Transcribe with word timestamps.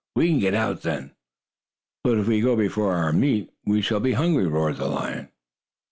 We 0.15 0.29
can 0.29 0.39
get 0.39 0.55
out 0.55 0.81
then." 0.81 1.11
"But 2.03 2.17
if 2.17 2.27
we 2.27 2.41
go 2.41 2.55
before 2.55 2.87
we 2.89 2.95
get 2.95 3.03
our 3.03 3.13
meat, 3.13 3.51
we 3.65 3.81
shall 3.83 3.99
be 3.99 4.13
hungry," 4.13 4.47
roared 4.47 4.77
the 4.77 4.87
lion. 4.87 5.29